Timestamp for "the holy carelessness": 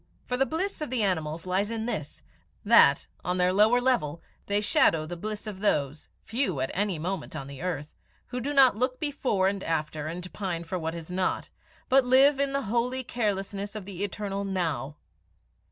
12.51-13.75